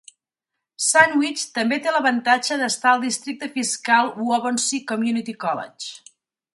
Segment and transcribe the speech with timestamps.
[0.85, 5.97] Sandwich també té l"avantatge d"estar al districte fiscal Waubonsee Community College.